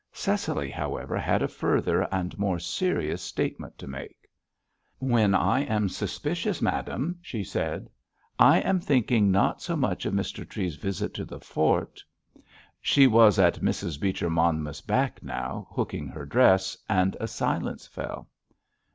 [0.13, 4.27] Cecily, however, had a further and more serious statement to make.
[4.97, 7.87] "When I am suspicious, madame," she said,
[8.39, 10.37] "I am thinking not so much of Mr.
[10.43, 12.01] Treves's visit to the fort——"
[12.81, 14.01] She was at Mrs.
[14.01, 18.27] Beecher Monmouth's back now, hooking her dress, and a silence fell.